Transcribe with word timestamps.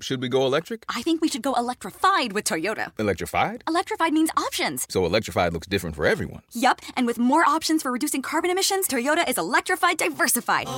Should 0.00 0.22
we 0.22 0.28
go 0.28 0.46
electric? 0.46 0.84
I 0.88 1.02
think 1.02 1.20
we 1.20 1.26
should 1.28 1.42
go 1.42 1.54
electrified 1.54 2.32
with 2.32 2.44
Toyota. 2.44 2.92
Electrified? 3.00 3.64
Electrified 3.66 4.12
means 4.12 4.30
options. 4.36 4.86
So 4.88 5.04
electrified 5.04 5.52
looks 5.52 5.66
different 5.66 5.96
for 5.96 6.06
everyone. 6.06 6.42
Yup, 6.52 6.80
and 6.96 7.04
with 7.04 7.18
more 7.18 7.44
options 7.44 7.82
for 7.82 7.90
reducing 7.90 8.22
carbon 8.22 8.48
emissions, 8.50 8.86
Toyota 8.86 9.28
is 9.28 9.36
electrified 9.38 9.98
diversified. 9.98 10.68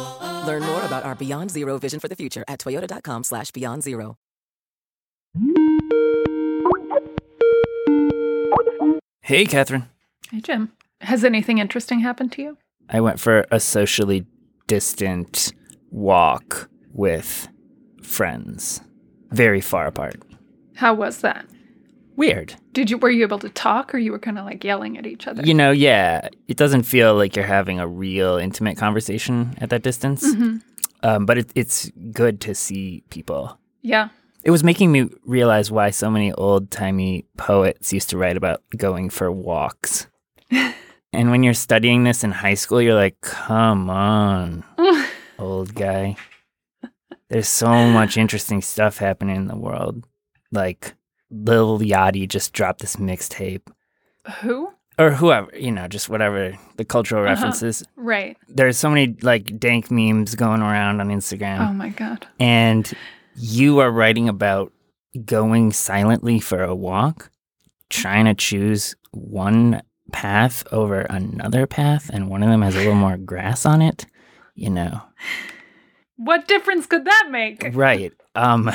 Learn 0.46 0.62
more 0.62 0.82
about 0.84 1.04
our 1.04 1.14
Beyond 1.14 1.50
Zero 1.50 1.76
vision 1.78 2.00
for 2.00 2.08
the 2.08 2.16
future 2.16 2.44
at 2.48 2.60
toyota.com 2.60 3.24
slash 3.24 3.50
beyond 3.50 3.82
zero. 3.82 4.16
Hey, 9.20 9.44
Katherine. 9.44 9.88
Hey, 10.30 10.40
Jim. 10.40 10.72
Has 11.02 11.24
anything 11.24 11.58
interesting 11.58 12.00
happened 12.00 12.32
to 12.32 12.42
you? 12.42 12.56
I 12.88 13.00
went 13.00 13.20
for 13.20 13.46
a 13.50 13.60
socially 13.60 14.26
distant 14.66 15.52
walk 15.90 16.68
with 16.92 17.48
friends, 18.02 18.80
very 19.30 19.60
far 19.60 19.86
apart. 19.86 20.20
How 20.74 20.94
was 20.94 21.18
that? 21.18 21.46
Weird. 22.16 22.54
Did 22.72 22.90
you 22.90 22.98
were 22.98 23.10
you 23.10 23.22
able 23.22 23.38
to 23.38 23.48
talk 23.48 23.94
or 23.94 23.98
you 23.98 24.12
were 24.12 24.18
kind 24.18 24.38
of 24.38 24.44
like 24.44 24.62
yelling 24.62 24.98
at 24.98 25.06
each 25.06 25.26
other? 25.26 25.42
You 25.42 25.54
know, 25.54 25.70
yeah, 25.70 26.28
it 26.48 26.56
doesn't 26.56 26.82
feel 26.82 27.14
like 27.14 27.34
you're 27.34 27.46
having 27.46 27.80
a 27.80 27.86
real 27.86 28.36
intimate 28.36 28.76
conversation 28.76 29.54
at 29.60 29.70
that 29.70 29.82
distance. 29.82 30.24
Um, 31.02 31.26
but 31.26 31.38
it, 31.38 31.50
it's 31.54 31.90
good 32.12 32.40
to 32.42 32.54
see 32.54 33.02
people. 33.10 33.58
Yeah. 33.82 34.10
It 34.42 34.50
was 34.50 34.64
making 34.64 34.92
me 34.92 35.08
realize 35.24 35.70
why 35.70 35.90
so 35.90 36.10
many 36.10 36.32
old 36.32 36.70
timey 36.70 37.26
poets 37.36 37.92
used 37.92 38.10
to 38.10 38.18
write 38.18 38.36
about 38.36 38.62
going 38.76 39.10
for 39.10 39.30
walks. 39.30 40.06
and 40.50 41.30
when 41.30 41.42
you're 41.42 41.54
studying 41.54 42.04
this 42.04 42.24
in 42.24 42.32
high 42.32 42.54
school, 42.54 42.80
you're 42.80 42.94
like, 42.94 43.20
come 43.20 43.90
on, 43.90 44.64
old 45.38 45.74
guy. 45.74 46.16
There's 47.30 47.48
so 47.48 47.68
much 47.86 48.16
interesting 48.16 48.60
stuff 48.60 48.98
happening 48.98 49.36
in 49.36 49.46
the 49.46 49.56
world. 49.56 50.04
Like 50.52 50.94
Lil 51.30 51.78
Yachty 51.78 52.28
just 52.28 52.52
dropped 52.52 52.80
this 52.80 52.96
mixtape, 52.96 53.68
Who? 54.40 54.70
or 54.98 55.12
whoever, 55.12 55.56
you 55.56 55.70
know, 55.70 55.86
just 55.88 56.08
whatever 56.08 56.58
the 56.76 56.84
cultural 56.84 57.22
uh-huh. 57.22 57.32
references. 57.32 57.84
Right. 57.96 58.36
There's 58.48 58.76
so 58.76 58.90
many 58.90 59.16
like 59.22 59.58
dank 59.58 59.90
memes 59.90 60.34
going 60.34 60.60
around 60.60 61.00
on 61.00 61.08
Instagram 61.08 61.70
Oh 61.70 61.72
my 61.72 61.90
god. 61.90 62.26
and 62.38 62.92
you 63.36 63.78
are 63.78 63.90
writing 63.90 64.28
about 64.28 64.72
going 65.24 65.72
silently 65.72 66.40
for 66.40 66.62
a 66.62 66.74
walk, 66.74 67.30
trying 67.88 68.24
to 68.26 68.34
choose 68.34 68.94
one 69.12 69.82
path 70.12 70.64
over 70.72 71.02
another 71.02 71.66
path, 71.66 72.10
and 72.12 72.28
one 72.28 72.42
of 72.42 72.50
them 72.50 72.62
has 72.62 72.74
a 72.74 72.78
little 72.78 72.94
more 72.94 73.16
grass 73.16 73.64
on 73.64 73.80
it, 73.82 74.06
you 74.54 74.68
know. 74.70 75.00
What 76.22 76.46
difference 76.46 76.84
could 76.84 77.06
that 77.06 77.28
make? 77.30 77.70
Right. 77.72 78.12
Um 78.34 78.70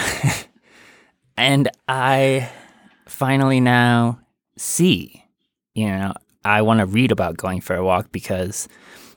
and 1.38 1.70
I 1.88 2.50
finally 3.06 3.60
now 3.60 4.20
see, 4.58 5.24
you 5.76 5.88
know, 5.88 6.14
I 6.44 6.64
want 6.64 6.80
to 6.80 6.88
read 6.88 7.12
about 7.12 7.38
going 7.38 7.62
for 7.62 7.76
a 7.76 7.86
walk 7.86 8.12
because 8.12 8.68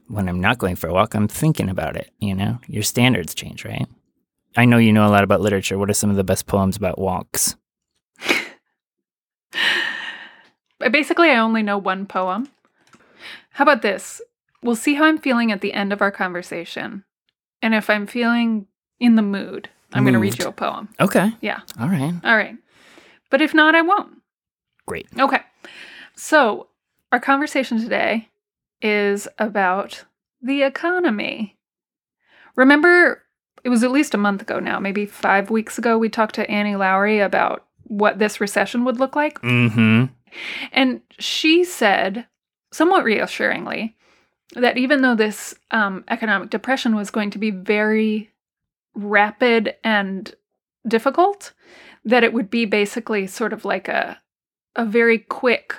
when 0.09 0.29
I'm 0.29 0.41
not 0.41 0.59
going 0.59 0.77
for 0.77 0.89
a 0.89 0.93
walk, 0.93 1.15
I'm 1.15 1.27
thinking 1.27 1.71
about 1.71 1.97
it, 1.97 2.11
you 2.19 2.35
know. 2.35 2.59
Your 2.67 2.83
standards 2.83 3.35
change, 3.35 3.65
right? 3.65 3.87
I 4.59 4.67
know 4.67 4.77
you 4.77 4.93
know 4.93 5.07
a 5.07 5.13
lot 5.13 5.25
about 5.25 5.41
literature. 5.41 5.79
What 5.79 5.89
are 5.89 5.95
some 5.95 6.11
of 6.11 6.17
the 6.17 6.25
best 6.25 6.47
poems 6.47 6.77
about 6.77 6.99
walks? 6.99 7.57
Basically, 10.91 11.31
I 11.31 11.39
only 11.39 11.63
know 11.63 11.79
one 11.79 12.05
poem. 12.05 12.49
How 13.53 13.63
about 13.65 13.81
this? 13.81 14.21
We'll 14.63 14.77
see 14.77 14.95
how 14.95 15.05
I'm 15.05 15.19
feeling 15.19 15.51
at 15.51 15.63
the 15.63 15.73
end 15.73 15.95
of 15.95 16.03
our 16.03 16.11
conversation. 16.11 17.05
And 17.63 17.75
if 17.75 17.91
I'm 17.91 18.07
feeling 18.07 18.67
in 19.01 19.17
the 19.17 19.23
mood, 19.23 19.69
I'm 19.93 20.05
going 20.05 20.15
to 20.15 20.21
read 20.21 20.39
you 20.39 20.47
a 20.47 20.53
poem. 20.53 20.89
Okay. 21.01 21.33
Yeah. 21.41 21.61
All 21.81 21.89
right. 21.89 22.15
All 22.25 22.37
right. 22.37 22.57
But 23.31 23.41
if 23.41 23.55
not, 23.55 23.75
I 23.75 23.83
won't. 23.83 24.19
Great. 24.87 25.07
Okay. 25.19 25.41
So, 26.17 26.69
our 27.13 27.21
conversation 27.21 27.81
today 27.81 28.29
is 28.83 29.29
about 29.39 30.05
the 30.43 30.63
economy. 30.63 31.57
Remember, 32.57 33.23
it 33.65 33.69
was 33.69 33.85
at 33.85 33.91
least 33.91 34.15
a 34.15 34.19
month 34.19 34.43
ago 34.43 34.59
now, 34.59 34.79
maybe 34.79 35.07
five 35.07 35.51
weeks 35.51 35.79
ago, 35.79 35.99
we 35.99 36.09
talked 36.09 36.35
to 36.37 36.51
Annie 36.51 36.75
Lowrey 36.75 37.25
about 37.25 37.67
what 37.85 38.19
this 38.19 38.41
recession 38.41 38.85
would 38.85 38.99
look 38.99 39.17
like. 39.17 39.41
Mm-hmm. 39.41 40.07
And 40.73 41.01
she 41.19 41.65
said, 41.65 42.27
somewhat 42.73 43.05
reassuringly, 43.05 43.97
that 44.55 44.79
even 44.79 45.03
though 45.03 45.15
this 45.15 45.55
um, 45.71 46.05
economic 46.09 46.51
depression 46.51 46.95
was 46.95 47.11
going 47.11 47.31
to 47.31 47.39
be 47.39 47.51
very 47.51 48.31
rapid 48.95 49.77
and 49.85 50.35
difficult, 50.87 51.53
that 52.05 52.25
it 52.25 52.33
would 52.33 52.51
be 52.51 52.65
basically 52.65 53.27
sort 53.27 53.53
of 53.53 53.65
like 53.65 53.89
a 53.89 54.21
a 54.77 54.85
very 54.85 55.19
quick, 55.19 55.75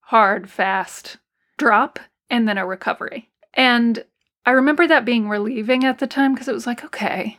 hard, 0.00 0.50
fast 0.50 1.18
drop 1.56 2.00
and 2.28 2.48
then 2.48 2.58
a 2.58 2.66
recovery. 2.66 3.30
And 3.54 4.04
I 4.44 4.50
remember 4.52 4.88
that 4.88 5.04
being 5.04 5.28
relieving 5.28 5.84
at 5.84 5.98
the 5.98 6.06
time 6.06 6.34
because 6.34 6.48
it 6.48 6.54
was 6.54 6.66
like, 6.66 6.84
okay, 6.84 7.38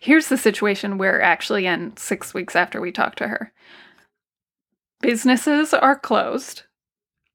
here's 0.00 0.28
the 0.28 0.36
situation 0.36 0.98
we're 0.98 1.20
actually 1.20 1.66
in 1.66 1.96
six 1.96 2.34
weeks 2.34 2.54
after 2.54 2.80
we 2.80 2.92
talked 2.92 3.18
to 3.18 3.28
her. 3.28 3.52
Businesses 5.00 5.72
are 5.72 5.98
closed. 5.98 6.64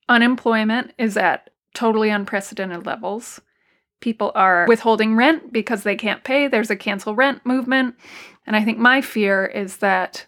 Unemployment 0.08 0.94
is 1.00 1.18
at 1.18 1.50
totally 1.76 2.10
unprecedented 2.10 2.86
levels. 2.86 3.42
People 4.02 4.32
are 4.36 4.66
withholding 4.68 5.16
rent 5.16 5.52
because 5.54 5.84
they 5.84 5.96
can't 5.96 6.24
pay. 6.24 6.48
There's 6.48 6.70
a 6.72 6.76
cancel 6.76 7.16
rent 7.16 7.46
movement. 7.46 7.96
And 8.48 8.56
I 8.56 8.64
think 8.64 8.78
my 8.78 9.02
fear 9.02 9.46
is 9.46 9.78
that 9.78 10.26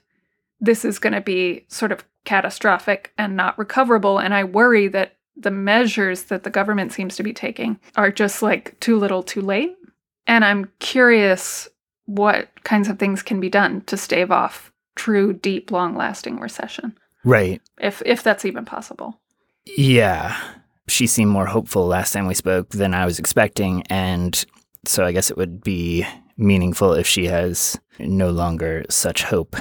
this 0.60 0.84
is 0.86 1.00
going 1.00 1.14
to 1.14 1.22
be 1.22 1.66
sort 1.68 1.92
of 1.92 2.04
catastrophic 2.26 3.14
and 3.18 3.36
not 3.36 3.58
recoverable. 3.58 4.18
And 4.18 4.34
I 4.34 4.44
worry 4.44 4.88
that 4.90 5.14
the 5.36 5.52
measures 5.52 6.24
that 6.24 6.44
the 6.44 6.50
government 6.50 6.92
seems 6.94 7.16
to 7.16 7.24
be 7.24 7.34
taking 7.34 7.80
are 7.96 8.12
just 8.12 8.42
like 8.42 8.80
too 8.80 8.98
little 8.98 9.22
too 9.22 9.42
late. 9.42 9.76
And 10.26 10.44
I'm 10.44 10.72
curious 10.80 11.70
what 12.06 12.50
kinds 12.64 12.88
of 12.90 12.98
things 12.98 13.22
can 13.22 13.40
be 13.40 13.50
done 13.50 13.82
to 13.82 13.98
stave 13.98 14.32
off 14.32 14.72
true, 14.96 15.32
deep, 15.34 15.70
long 15.70 15.96
lasting 15.96 16.40
recession, 16.40 16.98
Right. 17.24 17.62
if, 17.80 18.02
if 18.06 18.24
that's 18.24 18.46
even 18.46 18.66
possible. 18.66 19.20
Yeah. 19.78 20.36
She 20.90 21.06
seemed 21.08 21.32
more 21.32 21.46
hopeful 21.46 21.86
last 21.88 22.12
time 22.14 22.28
we 22.28 22.34
spoke 22.34 22.70
than 22.70 22.94
I 22.94 23.06
was 23.06 23.20
expecting. 23.20 23.84
And 23.90 24.44
so 24.86 25.04
I 25.06 25.12
guess 25.12 25.30
it 25.30 25.38
would 25.38 25.62
be 25.64 26.06
meaningful 26.38 26.94
if 26.94 27.06
she 27.08 27.26
has 27.26 27.78
no 28.00 28.30
longer 28.32 28.86
such 28.90 29.24
hope. 29.24 29.56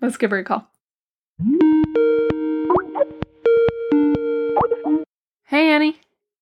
Let's 0.00 0.16
give 0.16 0.30
her 0.32 0.38
a 0.38 0.44
call. 0.44 0.68
Hey, 5.46 5.70
Annie. 5.70 5.96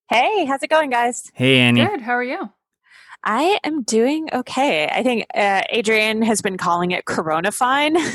Hey, 0.09 0.45
how's 0.47 0.63
it 0.63 0.71
going, 0.71 0.91
guys? 0.91 1.31
Hey, 1.35 1.59
Annie. 1.59 1.85
Good. 1.85 2.01
How 2.01 2.13
are 2.13 2.23
you? 2.23 2.51
I 3.25 3.59
am 3.65 3.83
doing 3.83 4.29
okay. 4.33 4.89
I 4.89 5.03
think 5.03 5.27
uh, 5.35 5.63
Adrian 5.71 6.23
has 6.23 6.41
been 6.41 6.57
calling 6.57 6.91
it 6.93 7.05
Corona 7.05 7.53
fine. 7.53 7.97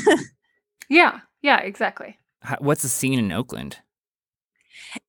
Yeah. 0.90 1.20
Yeah, 1.42 1.58
exactly. 1.60 2.18
How- 2.40 2.56
What's 2.60 2.80
the 2.80 2.88
scene 2.88 3.18
in 3.18 3.30
Oakland? 3.30 3.76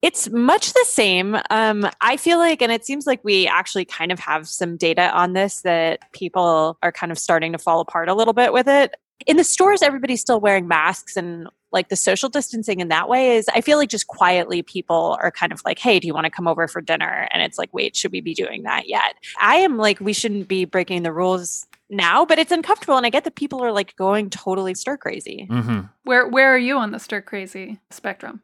It's 0.02 0.30
much 0.30 0.74
the 0.74 0.86
same. 0.88 1.38
Um, 1.50 1.90
I 2.02 2.18
feel 2.18 2.38
like, 2.38 2.62
and 2.62 2.72
it 2.72 2.86
seems 2.86 3.08
like 3.08 3.24
we 3.24 3.48
actually 3.48 3.86
kind 3.86 4.12
of 4.12 4.20
have 4.20 4.48
some 4.48 4.78
data 4.78 5.12
on 5.12 5.34
this 5.34 5.62
that 5.62 6.12
people 6.12 6.78
are 6.84 6.92
kind 6.92 7.12
of 7.12 7.20
starting 7.20 7.52
to 7.52 7.58
fall 7.58 7.80
apart 7.80 8.10
a 8.10 8.14
little 8.14 8.34
bit 8.34 8.54
with 8.54 8.68
it. 8.68 8.96
In 9.28 9.38
the 9.38 9.44
stores, 9.44 9.82
everybody's 9.82 10.22
still 10.22 10.40
wearing 10.40 10.68
masks 10.68 11.18
and 11.18 11.48
like 11.72 11.90
the 11.90 11.96
social 11.96 12.30
distancing 12.30 12.80
in 12.80 12.88
that 12.88 13.10
way 13.10 13.36
is 13.36 13.48
I 13.50 13.62
feel 13.62 13.78
like 13.78 13.90
just 13.90 14.08
quietly 14.08 14.62
people 14.62 15.18
are 15.22 15.32
kind 15.32 15.52
of 15.52 15.62
like, 15.66 15.78
hey, 15.78 16.00
do 16.00 16.08
you 16.08 16.14
want 16.14 16.26
to 16.26 16.32
come 16.32 16.48
over 16.48 16.68
for 16.68 16.82
dinner? 16.82 17.28
And 17.32 17.44
it's 17.44 17.58
like, 17.58 17.74
wait, 17.74 17.96
should 17.96 18.12
we 18.12 18.22
be 18.22 18.34
doing 18.34 18.64
that 18.64 18.88
yet? 18.88 19.16
I 19.40 19.58
am 19.58 19.78
like, 19.78 20.00
we 20.00 20.14
shouldn't 20.14 20.48
be 20.48 20.66
breaking 20.66 21.04
the 21.04 21.14
rules 21.14 21.68
now, 21.90 22.26
but 22.26 22.40
it's 22.40 22.52
uncomfortable. 22.52 22.98
And 22.98 23.06
I 23.06 23.10
get 23.10 23.24
that 23.24 23.36
people 23.36 23.64
are 23.64 23.72
like 23.72 23.96
going 23.96 24.30
totally 24.30 24.74
stir 24.74 24.98
crazy. 24.98 25.48
Mm-hmm. 25.50 25.82
Where 26.04 26.28
where 26.28 26.54
are 26.54 26.58
you 26.58 26.78
on 26.78 26.92
the 26.92 27.00
stir 27.00 27.22
crazy 27.22 27.80
spectrum? 27.92 28.42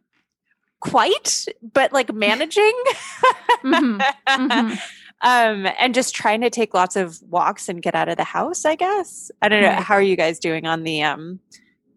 Quite, 0.82 1.46
but 1.74 1.92
like 1.94 2.14
managing. 2.14 2.74
Mhm, 3.64 4.02
mhm. 4.28 4.80
um 5.22 5.68
and 5.80 5.94
just 5.96 6.14
trying 6.14 6.42
to 6.42 6.50
take 6.50 6.74
lots 6.74 6.96
of 6.96 7.20
walks 7.24 7.68
and 7.70 7.82
get 7.82 7.96
out 7.96 8.10
of 8.10 8.18
the 8.18 8.24
house 8.24 8.66
i 8.66 8.76
guess 8.76 9.32
i 9.42 9.48
don't 9.50 9.62
know 9.62 9.70
Right. 9.70 9.80
how 9.82 9.96
are 9.96 10.02
you 10.02 10.16
guys 10.18 10.38
doing 10.40 10.68
on 10.68 10.84
the 10.84 11.02
um 11.02 11.40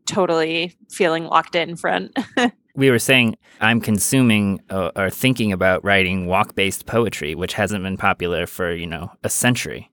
totally 0.07 0.77
feeling 0.91 1.25
locked 1.25 1.55
in 1.55 1.77
front 1.77 2.17
We 2.77 2.91
were 2.93 3.01
saying 3.01 3.37
I'm 3.61 3.81
consuming 3.81 4.61
uh, 4.71 4.93
or 4.95 5.11
thinking 5.11 5.51
about 5.53 5.83
writing 5.85 6.27
walk 6.27 6.55
based 6.55 6.87
poetry, 6.87 7.35
which 7.35 7.55
hasn't 7.55 7.83
been 7.83 7.97
popular 7.97 8.47
for, 8.47 8.73
you 8.73 8.87
know, 8.87 9.11
a 9.25 9.29
century. 9.29 9.91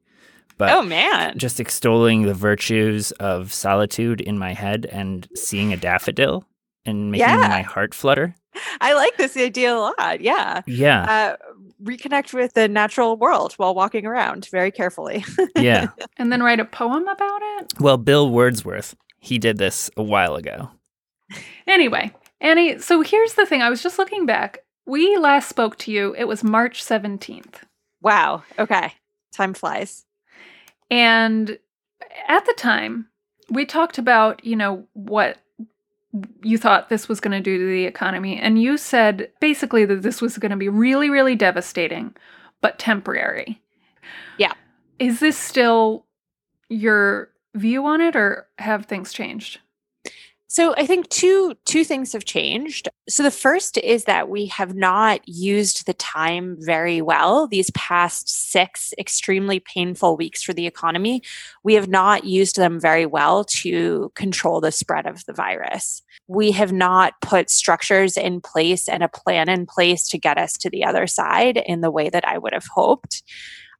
But 0.59 0.69
oh 0.71 0.83
man 0.83 1.35
just 1.35 1.59
extolling 1.59 2.21
the 2.23 2.35
virtues 2.35 3.11
of 3.13 3.51
solitude 3.51 4.21
in 4.21 4.37
my 4.37 4.53
head 4.53 4.85
and 4.91 5.27
seeing 5.33 5.73
a 5.73 5.77
daffodil 5.77 6.45
and 6.85 7.09
making 7.09 7.27
Yeah. 7.27 7.47
my 7.47 7.63
heart 7.63 7.95
flutter. 7.95 8.35
I 8.81 8.93
like 8.93 9.17
this 9.17 9.35
idea 9.37 9.73
a 9.75 9.77
lot 9.77 10.21
yeah 10.21 10.61
Yeah. 10.67 11.35
uh 11.41 11.53
reconnect 11.83 12.33
with 12.33 12.53
the 12.53 12.67
natural 12.67 13.17
world 13.17 13.53
while 13.53 13.75
walking 13.75 14.05
around 14.05 14.47
very 14.51 14.71
carefully 14.71 15.23
Yeah. 15.57 15.87
And 16.17 16.31
then 16.31 16.41
write 16.41 16.59
a 16.59 16.65
poem 16.65 17.07
about 17.07 17.41
it? 17.59 17.73
Well, 17.79 17.97
Bill 17.97 18.29
Wordsworth, 18.29 18.95
he 19.19 19.37
did 19.37 19.57
this 19.57 19.89
a 19.97 20.03
while 20.03 20.35
ago. 20.35 20.69
Anyway, 21.67 22.13
Annie, 22.39 22.79
so 22.79 23.01
here's 23.01 23.33
the 23.33 23.45
thing. 23.45 23.61
I 23.61 23.69
was 23.69 23.83
just 23.83 23.99
looking 23.99 24.25
back. 24.25 24.59
We 24.85 25.17
last 25.17 25.49
spoke 25.49 25.77
to 25.79 25.91
you, 25.91 26.15
it 26.17 26.25
was 26.25 26.43
March 26.43 26.83
17th. 26.83 27.55
Wow. 28.01 28.43
Okay. 28.57 28.93
Time 29.33 29.53
flies. 29.53 30.05
And 30.89 31.57
at 32.27 32.45
the 32.45 32.53
time, 32.53 33.07
we 33.49 33.65
talked 33.65 33.97
about, 33.97 34.45
you 34.45 34.55
know, 34.55 34.87
what 34.93 35.37
you 36.41 36.57
thought 36.57 36.89
this 36.89 37.07
was 37.09 37.19
going 37.19 37.31
to 37.31 37.41
do 37.41 37.57
to 37.57 37.65
the 37.65 37.85
economy. 37.85 38.39
And 38.39 38.61
you 38.61 38.77
said 38.77 39.31
basically 39.39 39.85
that 39.85 40.01
this 40.01 40.21
was 40.21 40.37
going 40.37 40.51
to 40.51 40.57
be 40.57 40.69
really, 40.69 41.09
really 41.09 41.35
devastating, 41.35 42.15
but 42.61 42.79
temporary. 42.79 43.61
Yeah. 44.37 44.53
Is 44.99 45.19
this 45.19 45.37
still 45.37 46.05
your 46.69 47.29
view 47.53 47.85
on 47.85 48.01
it, 48.01 48.15
or 48.15 48.47
have 48.59 48.85
things 48.85 49.13
changed? 49.13 49.59
So 50.47 50.75
I 50.77 50.85
think 50.85 51.09
two 51.09 51.55
two 51.65 51.83
things 51.83 52.13
have 52.13 52.23
changed. 52.23 52.87
So 53.09 53.23
the 53.23 53.31
first 53.31 53.77
is 53.77 54.03
that 54.05 54.29
we 54.29 54.45
have 54.47 54.75
not 54.75 55.27
used 55.27 55.85
the 55.85 55.93
time 55.95 56.55
very 56.59 57.01
well 57.01 57.47
these 57.47 57.71
past 57.71 58.29
6 58.29 58.93
extremely 58.99 59.59
painful 59.59 60.15
weeks 60.15 60.43
for 60.43 60.53
the 60.53 60.67
economy. 60.67 61.23
We 61.63 61.73
have 61.73 61.87
not 61.87 62.25
used 62.25 62.57
them 62.57 62.79
very 62.79 63.07
well 63.07 63.43
to 63.45 64.11
control 64.15 64.61
the 64.61 64.71
spread 64.71 65.07
of 65.07 65.25
the 65.25 65.33
virus. 65.33 66.03
We 66.27 66.51
have 66.51 66.71
not 66.71 67.13
put 67.21 67.49
structures 67.49 68.15
in 68.15 68.39
place 68.39 68.87
and 68.87 69.03
a 69.03 69.09
plan 69.09 69.49
in 69.49 69.65
place 69.65 70.07
to 70.09 70.19
get 70.19 70.37
us 70.37 70.53
to 70.57 70.69
the 70.69 70.85
other 70.85 71.07
side 71.07 71.57
in 71.57 71.81
the 71.81 71.91
way 71.91 72.09
that 72.09 72.27
I 72.27 72.37
would 72.37 72.53
have 72.53 72.67
hoped. 72.73 73.23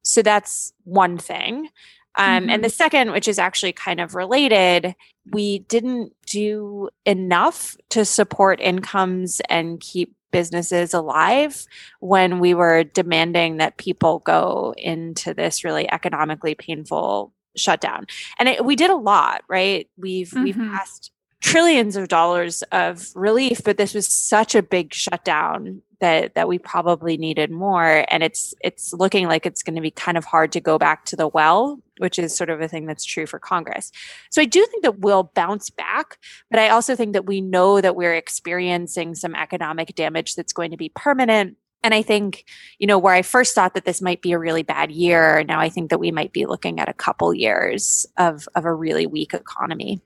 So 0.04 0.22
that's 0.22 0.74
one 0.84 1.18
thing. 1.18 1.70
Um, 2.18 2.46
Mhm. 2.46 2.50
And 2.52 2.64
the 2.64 2.70
second, 2.70 3.12
which 3.12 3.28
is 3.28 3.40
actually 3.40 3.74
kind 3.74 4.00
of 4.00 4.16
related, 4.16 4.96
we 5.32 5.60
didn't 5.60 6.14
do 6.28 6.90
enough 7.06 7.76
to 7.90 8.06
support 8.06 8.60
incomes 8.62 9.42
and 9.50 9.80
keep 9.80 10.14
businesses 10.32 10.94
alive 10.94 11.66
when 12.00 12.40
we 12.40 12.54
were 12.54 12.84
demanding 12.84 13.58
that 13.58 13.78
people 13.78 14.20
go 14.20 14.74
into 14.78 15.34
this 15.34 15.64
really 15.64 15.90
economically 15.92 16.56
painful 16.56 17.32
shutdown. 17.56 18.06
And 18.38 18.50
it, 18.50 18.66
we 18.66 18.76
did 18.76 18.90
a 18.90 18.96
lot, 18.98 19.44
right? 19.48 19.90
We've 19.98 20.34
we've 20.34 20.56
Mhm. 20.56 20.72
passed 20.74 21.12
trillions 21.42 21.96
of 21.96 22.08
dollars 22.10 22.64
of 22.72 23.08
relief, 23.16 23.62
but 23.64 23.78
this 23.78 23.94
was 23.94 24.08
such 24.08 24.56
a 24.56 24.64
big 24.64 24.94
shutdown 24.94 25.82
that 26.00 26.36
that 26.36 26.48
we 26.48 26.60
probably 26.60 27.18
needed 27.18 27.52
more 27.52 28.06
and 28.10 28.24
it's 28.24 28.54
it's 28.62 28.94
looking 28.94 29.28
like 29.28 29.46
it's 29.46 29.64
going 29.64 29.76
to 29.76 29.82
be 29.82 29.92
kind 29.92 30.18
of 30.18 30.26
hard 30.26 30.52
to 30.52 30.60
go 30.60 30.78
back 30.78 31.06
to 31.06 31.16
the 31.16 31.28
well 31.28 31.80
which 31.98 32.20
is 32.20 32.36
sort 32.36 32.50
of 32.50 32.60
a 32.60 32.68
thing 32.68 32.86
that's 32.86 33.06
true 33.06 33.26
for 33.26 33.40
congress. 33.40 33.92
So 34.30 34.42
i 34.42 34.46
do 34.46 34.66
think 34.66 34.84
that 34.84 35.00
we'll 35.00 35.32
bounce 35.36 35.70
back 35.70 36.18
but 36.50 36.60
i 36.60 36.70
also 36.70 36.96
think 36.96 37.14
that 37.14 37.26
we 37.26 37.42
know 37.42 37.82
that 37.82 37.96
we're 37.96 38.16
experiencing 38.16 39.16
some 39.16 39.36
economic 39.36 39.96
damage 39.96 40.36
that's 40.36 40.54
going 40.54 40.72
to 40.72 40.78
be 40.78 40.90
permanent. 40.90 41.58
And 41.84 41.94
i 41.94 42.02
think 42.02 42.46
you 42.80 42.88
know 42.88 42.98
where 42.98 43.14
i 43.14 43.22
first 43.22 43.54
thought 43.56 43.76
that 43.76 43.86
this 43.86 44.02
might 44.02 44.22
be 44.22 44.32
a 44.32 44.40
really 44.40 44.64
bad 44.64 44.92
year 44.92 45.44
now 45.44 45.60
i 45.60 45.70
think 45.70 45.90
that 45.92 46.00
we 46.00 46.12
might 46.12 46.34
be 46.34 46.46
looking 46.46 46.80
at 46.80 46.90
a 46.90 46.94
couple 46.94 47.34
years 47.34 48.08
of 48.18 48.48
of 48.56 48.66
a 48.66 48.74
really 48.74 49.06
weak 49.06 49.34
economy. 49.34 50.02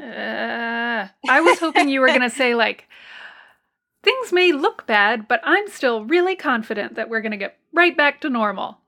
Uh, 0.00 1.08
I 1.28 1.40
was 1.40 1.58
hoping 1.58 1.88
you 1.88 2.00
were 2.00 2.08
going 2.08 2.20
to 2.22 2.30
say, 2.30 2.54
like, 2.54 2.88
things 4.02 4.32
may 4.32 4.52
look 4.52 4.86
bad, 4.86 5.28
but 5.28 5.40
I'm 5.44 5.68
still 5.68 6.04
really 6.04 6.36
confident 6.36 6.94
that 6.94 7.08
we're 7.08 7.20
going 7.20 7.32
to 7.32 7.38
get 7.38 7.58
right 7.72 7.96
back 7.96 8.20
to 8.22 8.30
normal. 8.30 8.78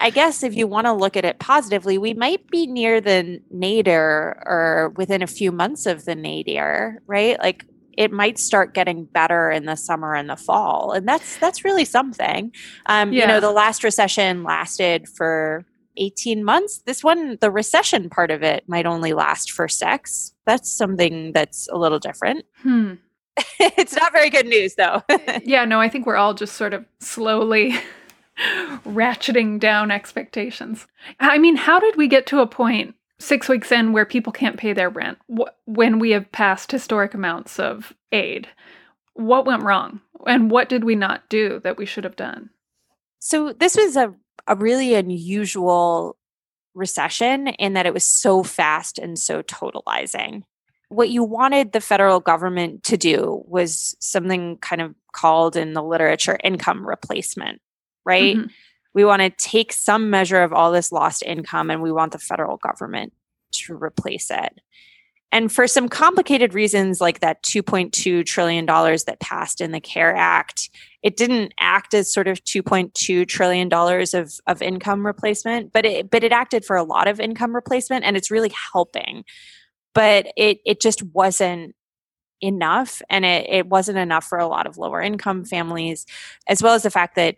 I 0.00 0.10
guess 0.10 0.42
if 0.42 0.54
you 0.54 0.66
want 0.66 0.86
to 0.86 0.92
look 0.92 1.16
at 1.16 1.24
it 1.24 1.38
positively, 1.38 1.98
we 1.98 2.14
might 2.14 2.48
be 2.48 2.66
near 2.66 3.00
the 3.00 3.40
nadir 3.50 4.42
or 4.46 4.92
within 4.96 5.22
a 5.22 5.26
few 5.26 5.50
months 5.50 5.86
of 5.86 6.04
the 6.04 6.14
nadir, 6.14 7.02
right? 7.06 7.38
Like 7.40 7.64
it 7.96 8.12
might 8.12 8.38
start 8.38 8.74
getting 8.74 9.04
better 9.04 9.50
in 9.50 9.64
the 9.64 9.76
summer 9.76 10.14
and 10.14 10.30
the 10.30 10.36
fall. 10.36 10.92
And 10.92 11.08
that's 11.08 11.38
that's 11.38 11.64
really 11.64 11.84
something. 11.84 12.52
Um, 12.86 13.12
you 13.12 13.26
know, 13.26 13.40
the 13.40 13.50
last 13.50 13.82
recession 13.82 14.44
lasted 14.44 15.08
for 15.08 15.64
18 15.96 16.44
months. 16.44 16.78
This 16.86 17.02
one, 17.02 17.36
the 17.40 17.50
recession 17.50 18.08
part 18.08 18.30
of 18.30 18.42
it 18.42 18.64
might 18.68 18.86
only 18.86 19.12
last 19.12 19.50
for 19.50 19.68
six. 19.68 20.32
That's 20.46 20.70
something 20.70 21.32
that's 21.32 21.68
a 21.68 21.76
little 21.76 21.98
different. 21.98 22.44
Hmm. 22.62 22.94
it's 23.60 23.94
not 23.94 24.12
very 24.12 24.30
good 24.30 24.46
news 24.46 24.74
though. 24.74 25.02
Yeah, 25.44 25.64
no, 25.64 25.80
I 25.80 25.88
think 25.88 26.06
we're 26.06 26.16
all 26.16 26.34
just 26.34 26.54
sort 26.54 26.74
of 26.74 26.84
slowly 27.00 27.74
ratcheting 28.84 29.58
down 29.58 29.90
expectations. 29.90 30.86
I 31.18 31.38
mean, 31.38 31.56
how 31.56 31.80
did 31.80 31.96
we 31.96 32.08
get 32.08 32.26
to 32.28 32.40
a 32.40 32.46
point 32.46 32.94
six 33.18 33.48
weeks 33.48 33.72
in 33.72 33.92
where 33.92 34.04
people 34.04 34.32
can't 34.32 34.58
pay 34.58 34.72
their 34.72 34.90
rent 34.90 35.18
when 35.66 35.98
we 35.98 36.10
have 36.10 36.30
passed 36.32 36.72
historic 36.72 37.14
amounts 37.14 37.58
of 37.58 37.92
aid? 38.12 38.48
What 39.14 39.46
went 39.46 39.62
wrong? 39.62 40.00
And 40.26 40.50
what 40.50 40.68
did 40.68 40.84
we 40.84 40.94
not 40.94 41.28
do 41.28 41.60
that 41.64 41.76
we 41.76 41.86
should 41.86 42.04
have 42.04 42.16
done? 42.16 42.50
So 43.18 43.52
this 43.52 43.76
was 43.76 43.96
a, 43.96 44.14
a 44.46 44.56
really 44.56 44.94
unusual 44.94 46.16
recession 46.74 47.48
in 47.48 47.74
that 47.74 47.86
it 47.86 47.94
was 47.94 48.04
so 48.04 48.42
fast 48.42 48.98
and 48.98 49.18
so 49.18 49.42
totalizing. 49.42 50.42
What 50.90 51.08
you 51.08 51.24
wanted 51.24 51.72
the 51.72 51.80
federal 51.80 52.20
government 52.20 52.82
to 52.84 52.96
do 52.96 53.42
was 53.46 53.96
something 54.00 54.58
kind 54.58 54.82
of 54.82 54.94
called 55.12 55.56
in 55.56 55.72
the 55.72 55.82
literature 55.82 56.38
income 56.44 56.86
replacement, 56.86 57.60
right? 58.04 58.36
Mhm. 58.36 58.50
We 58.92 59.04
want 59.04 59.22
to 59.22 59.30
take 59.30 59.72
some 59.72 60.10
measure 60.10 60.42
of 60.42 60.52
all 60.52 60.72
this 60.72 60.92
lost 60.92 61.22
income 61.24 61.70
and 61.70 61.80
we 61.80 61.92
want 61.92 62.12
the 62.12 62.18
federal 62.18 62.56
government 62.58 63.12
to 63.52 63.74
replace 63.74 64.30
it. 64.30 64.60
And 65.32 65.52
for 65.52 65.68
some 65.68 65.88
complicated 65.88 66.54
reasons, 66.54 67.00
like 67.00 67.20
that 67.20 67.42
$2.2 67.44 68.26
trillion 68.26 68.66
that 68.66 69.18
passed 69.20 69.60
in 69.60 69.70
the 69.70 69.80
CARE 69.80 70.14
Act, 70.16 70.70
it 71.02 71.16
didn't 71.16 71.54
act 71.60 71.94
as 71.94 72.12
sort 72.12 72.26
of 72.26 72.42
$2.2 72.42 73.28
trillion 73.28 73.72
of, 73.72 74.40
of 74.48 74.60
income 74.60 75.06
replacement, 75.06 75.72
but 75.72 75.86
it, 75.86 76.10
but 76.10 76.24
it 76.24 76.32
acted 76.32 76.64
for 76.64 76.74
a 76.74 76.82
lot 76.82 77.06
of 77.06 77.20
income 77.20 77.54
replacement 77.54 78.04
and 78.04 78.16
it's 78.16 78.30
really 78.30 78.52
helping. 78.72 79.24
But 79.94 80.28
it, 80.36 80.60
it 80.64 80.80
just 80.80 81.02
wasn't 81.02 81.74
enough 82.40 83.02
and 83.10 83.24
it, 83.24 83.46
it 83.48 83.66
wasn't 83.66 83.98
enough 83.98 84.24
for 84.24 84.38
a 84.38 84.46
lot 84.46 84.66
of 84.66 84.78
lower 84.78 85.00
income 85.00 85.44
families, 85.44 86.06
as 86.48 86.62
well 86.62 86.74
as 86.74 86.82
the 86.82 86.90
fact 86.90 87.16
that 87.16 87.36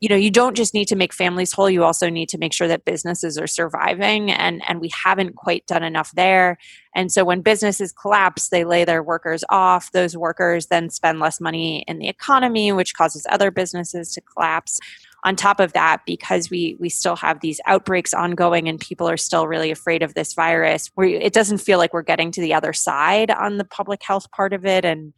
you 0.00 0.08
know 0.08 0.16
you 0.16 0.30
don't 0.30 0.56
just 0.56 0.74
need 0.74 0.88
to 0.88 0.96
make 0.96 1.14
families 1.14 1.52
whole 1.52 1.70
you 1.70 1.82
also 1.82 2.10
need 2.10 2.28
to 2.28 2.36
make 2.36 2.52
sure 2.52 2.68
that 2.68 2.84
businesses 2.84 3.38
are 3.38 3.46
surviving 3.46 4.30
and 4.30 4.60
and 4.68 4.80
we 4.80 4.90
haven't 4.90 5.34
quite 5.34 5.66
done 5.66 5.82
enough 5.82 6.12
there. 6.12 6.58
And 6.94 7.10
so 7.10 7.24
when 7.24 7.40
businesses 7.40 7.92
collapse 7.92 8.50
they 8.50 8.64
lay 8.64 8.84
their 8.84 9.02
workers 9.02 9.44
off 9.48 9.92
those 9.92 10.16
workers 10.16 10.66
then 10.66 10.90
spend 10.90 11.20
less 11.20 11.40
money 11.40 11.84
in 11.88 11.98
the 11.98 12.08
economy 12.08 12.70
which 12.72 12.94
causes 12.94 13.26
other 13.30 13.50
businesses 13.50 14.12
to 14.12 14.20
collapse 14.20 14.78
on 15.24 15.34
top 15.36 15.58
of 15.58 15.72
that 15.72 16.02
because 16.06 16.50
we 16.50 16.76
we 16.78 16.88
still 16.88 17.16
have 17.16 17.40
these 17.40 17.60
outbreaks 17.66 18.14
ongoing 18.14 18.68
and 18.68 18.78
people 18.78 19.08
are 19.08 19.16
still 19.16 19.46
really 19.48 19.70
afraid 19.70 20.02
of 20.02 20.14
this 20.14 20.34
virus 20.34 20.90
where 20.94 21.08
it 21.08 21.32
doesn't 21.32 21.58
feel 21.58 21.78
like 21.78 21.92
we're 21.92 22.02
getting 22.02 22.30
to 22.30 22.40
the 22.40 22.54
other 22.54 22.72
side 22.72 23.30
on 23.30 23.56
the 23.56 23.64
public 23.64 24.02
health 24.02 24.30
part 24.30 24.52
of 24.52 24.64
it 24.66 24.84
and 24.84 25.12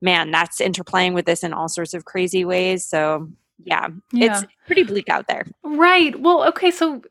man 0.00 0.30
that's 0.30 0.60
interplaying 0.60 1.12
with 1.14 1.26
this 1.26 1.42
in 1.44 1.52
all 1.52 1.68
sorts 1.68 1.94
of 1.94 2.04
crazy 2.06 2.44
ways 2.44 2.84
so 2.84 3.28
yeah, 3.64 3.86
Yeah. 4.12 4.40
it's 4.42 4.52
pretty 4.66 4.82
bleak 4.82 5.08
out 5.08 5.28
there. 5.28 5.46
Right. 5.62 6.18
Well, 6.20 6.42
okay, 6.48 6.72
so 6.72 7.02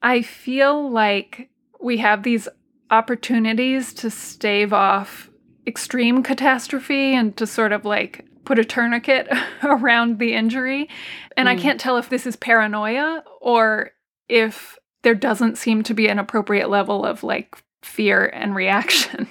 I 0.00 0.22
feel 0.22 0.88
like 0.90 1.50
we 1.80 1.96
have 1.98 2.22
these 2.22 2.48
opportunities 2.90 3.92
to 3.94 4.10
stave 4.10 4.72
off 4.72 5.28
extreme 5.66 6.22
catastrophe 6.22 7.14
and 7.14 7.36
to 7.36 7.46
sort 7.46 7.72
of 7.72 7.84
like 7.84 8.24
put 8.48 8.58
a 8.58 8.64
tourniquet 8.64 9.28
around 9.62 10.18
the 10.18 10.32
injury. 10.32 10.88
And 11.36 11.50
I 11.50 11.54
Mm. 11.54 11.60
can't 11.60 11.80
tell 11.80 11.98
if 11.98 12.08
this 12.08 12.26
is 12.26 12.34
paranoia 12.34 13.22
or 13.42 13.90
if 14.26 14.78
there 15.02 15.14
doesn't 15.14 15.58
seem 15.58 15.82
to 15.82 15.92
be 15.92 16.08
an 16.08 16.18
appropriate 16.18 16.70
level 16.70 17.04
of 17.04 17.22
like 17.22 17.62
fear 17.82 18.24
and 18.24 18.54
reaction 18.54 19.28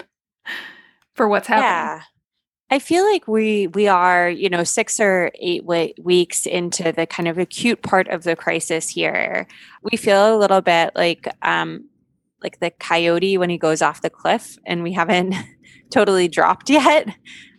for 1.16 1.28
what's 1.28 1.48
happening. 1.48 1.68
Yeah. 1.70 2.02
I 2.70 2.80
feel 2.80 3.06
like 3.12 3.28
we 3.28 3.68
we 3.68 3.88
are, 3.88 4.30
you 4.30 4.50
know, 4.50 4.64
6 4.64 5.00
or 5.00 5.32
8 5.40 5.66
we- 5.66 5.96
weeks 6.00 6.46
into 6.46 6.92
the 6.92 7.08
kind 7.08 7.28
of 7.28 7.38
acute 7.40 7.82
part 7.82 8.08
of 8.10 8.24
the 8.24 8.36
crisis 8.36 8.88
here. 8.90 9.48
We 9.82 9.98
feel 9.98 10.36
a 10.36 10.38
little 10.38 10.62
bit 10.62 10.92
like 10.96 11.28
um 11.42 11.90
like 12.44 12.60
the 12.60 12.70
coyote 12.70 13.38
when 13.40 13.50
he 13.50 13.58
goes 13.58 13.82
off 13.82 14.02
the 14.04 14.12
cliff 14.12 14.58
and 14.66 14.84
we 14.84 14.92
haven't 14.94 15.34
totally 15.90 16.28
dropped 16.28 16.70
yet. 16.70 17.08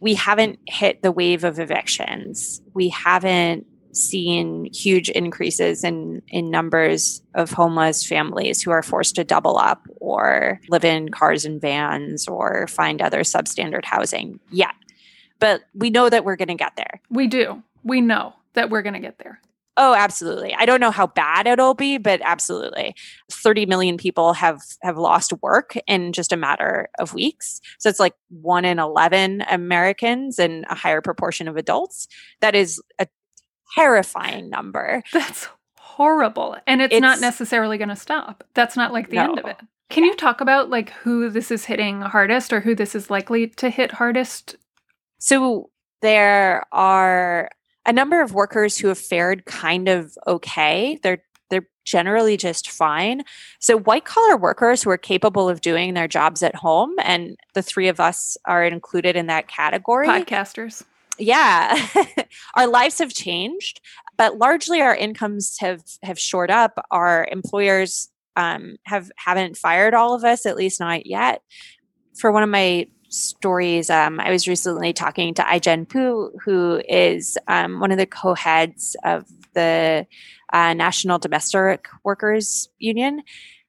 We 0.00 0.14
haven't 0.14 0.58
hit 0.66 1.02
the 1.02 1.12
wave 1.12 1.44
of 1.44 1.58
evictions. 1.58 2.60
We 2.74 2.88
haven't 2.88 3.66
seen 3.92 4.72
huge 4.72 5.08
increases 5.08 5.82
in 5.82 6.22
in 6.28 6.50
numbers 6.50 7.22
of 7.34 7.50
homeless 7.50 8.06
families 8.06 8.62
who 8.62 8.70
are 8.70 8.82
forced 8.82 9.16
to 9.16 9.24
double 9.24 9.58
up 9.58 9.86
or 9.96 10.60
live 10.68 10.84
in 10.84 11.08
cars 11.08 11.44
and 11.44 11.60
vans 11.60 12.28
or 12.28 12.66
find 12.68 13.02
other 13.02 13.20
substandard 13.20 13.84
housing 13.84 14.38
yet. 14.50 14.74
But 15.40 15.62
we 15.74 15.90
know 15.90 16.08
that 16.08 16.24
we're 16.24 16.36
going 16.36 16.48
to 16.48 16.54
get 16.54 16.76
there. 16.76 17.00
We 17.10 17.26
do. 17.26 17.62
We 17.82 18.00
know 18.00 18.34
that 18.54 18.70
we're 18.70 18.82
going 18.82 18.94
to 18.94 19.00
get 19.00 19.18
there. 19.18 19.40
Oh, 19.80 19.94
absolutely. 19.94 20.52
I 20.54 20.66
don't 20.66 20.80
know 20.80 20.90
how 20.90 21.06
bad 21.06 21.46
it'll 21.46 21.72
be, 21.72 21.98
but 21.98 22.20
absolutely. 22.24 22.96
30 23.30 23.64
million 23.66 23.96
people 23.96 24.32
have 24.32 24.60
have 24.82 24.98
lost 24.98 25.32
work 25.40 25.76
in 25.86 26.12
just 26.12 26.32
a 26.32 26.36
matter 26.36 26.88
of 26.98 27.14
weeks. 27.14 27.60
So 27.78 27.88
it's 27.88 28.00
like 28.00 28.14
1 28.30 28.64
in 28.64 28.80
11 28.80 29.44
Americans 29.48 30.40
and 30.40 30.66
a 30.68 30.74
higher 30.74 31.00
proportion 31.00 31.46
of 31.46 31.56
adults. 31.56 32.08
That 32.40 32.56
is 32.56 32.82
a 32.98 33.06
terrifying 33.76 34.50
number. 34.50 35.04
That's 35.12 35.48
horrible. 35.78 36.56
And 36.66 36.82
it's, 36.82 37.00
not 37.00 37.20
necessarily 37.20 37.78
going 37.78 37.88
to 37.88 37.96
stop. 37.96 38.42
That's 38.54 38.76
not 38.76 38.92
like 38.92 39.10
the 39.10 39.18
end 39.18 39.38
of 39.38 39.46
it. 39.46 39.58
Can 39.90 40.02
you 40.02 40.16
talk 40.16 40.40
about 40.40 40.70
like 40.70 40.90
who 40.90 41.30
this 41.30 41.52
is 41.52 41.66
hitting 41.66 42.00
hardest 42.00 42.52
or 42.52 42.60
who 42.60 42.74
this 42.74 42.96
is 42.96 43.10
likely 43.10 43.46
to 43.46 43.70
hit 43.70 43.92
hardest? 43.92 44.56
So 45.18 45.70
there 46.02 46.64
are 46.72 47.50
a 47.88 47.92
number 47.92 48.20
of 48.20 48.34
workers 48.34 48.78
who 48.78 48.88
have 48.88 48.98
fared 48.98 49.46
kind 49.46 49.88
of 49.88 50.16
okay. 50.26 51.00
They're 51.02 51.22
they're 51.50 51.66
generally 51.86 52.36
just 52.36 52.70
fine. 52.70 53.22
So 53.58 53.78
white 53.78 54.04
collar 54.04 54.36
workers 54.36 54.82
who 54.82 54.90
are 54.90 54.98
capable 54.98 55.48
of 55.48 55.62
doing 55.62 55.94
their 55.94 56.06
jobs 56.06 56.42
at 56.42 56.54
home 56.54 56.94
and 57.02 57.38
the 57.54 57.62
three 57.62 57.88
of 57.88 57.98
us 57.98 58.36
are 58.44 58.62
included 58.62 59.16
in 59.16 59.26
that 59.26 59.48
category. 59.48 60.06
Podcasters. 60.06 60.84
yeah 61.18 61.76
our 62.54 62.68
lives 62.68 62.98
have 62.98 63.12
changed 63.12 63.80
but 64.16 64.36
largely 64.38 64.80
our 64.80 64.94
incomes 64.94 65.58
have 65.58 65.82
have 66.04 66.16
shored 66.16 66.48
up 66.48 66.78
our 66.92 67.26
employers 67.32 68.08
um, 68.36 68.76
have 68.84 69.10
haven't 69.16 69.56
fired 69.56 69.94
all 69.94 70.14
of 70.14 70.22
us 70.22 70.46
at 70.46 70.54
least 70.54 70.78
not 70.78 71.06
yet 71.06 71.42
for 72.16 72.30
one 72.30 72.44
of 72.44 72.48
my 72.48 72.86
stories. 73.08 73.90
Um, 73.90 74.20
i 74.20 74.30
was 74.30 74.46
recently 74.46 74.92
talking 74.92 75.34
to 75.34 75.46
Ai-jen 75.46 75.86
Poo 75.86 76.30
who 76.44 76.82
is 76.88 77.38
um, 77.48 77.80
one 77.80 77.90
of 77.90 77.98
the 77.98 78.06
co-heads 78.06 78.96
of 79.04 79.24
the 79.54 80.06
uh, 80.52 80.74
national 80.74 81.18
domestic 81.18 81.88
workers 82.04 82.68
union. 82.78 83.22